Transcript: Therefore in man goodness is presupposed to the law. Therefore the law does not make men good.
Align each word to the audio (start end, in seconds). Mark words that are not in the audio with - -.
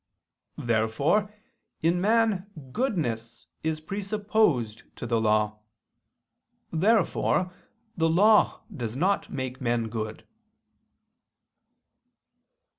Therefore 0.57 1.31
in 1.83 2.01
man 2.01 2.49
goodness 2.71 3.45
is 3.61 3.79
presupposed 3.79 4.81
to 4.95 5.05
the 5.05 5.21
law. 5.21 5.59
Therefore 6.73 7.53
the 7.95 8.09
law 8.09 8.61
does 8.75 8.95
not 8.95 9.29
make 9.31 9.61
men 9.61 9.89
good. 9.89 10.25